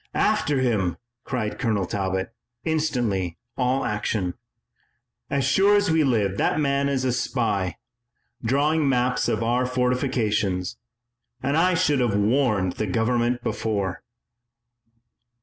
[0.15, 2.33] "After him!" cried Colonel Talbot,
[2.65, 4.33] instantly all action.
[5.29, 7.77] "As sure as we live that man is a spy,
[8.43, 10.77] drawing maps of our fortifications,
[11.43, 14.01] and I should have warned the Government before."